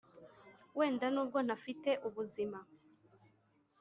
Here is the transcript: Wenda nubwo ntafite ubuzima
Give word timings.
Wenda 0.77 1.05
nubwo 1.13 1.37
ntafite 1.47 1.89
ubuzima 2.07 2.59